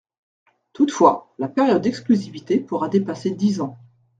Toutefois, 0.73 1.31
la 1.37 1.47
période 1.47 1.83
d’exclusivité 1.83 2.59
pourra 2.59 2.89
dépasser 2.89 3.29
dix 3.29 3.61
ans. 3.61 3.77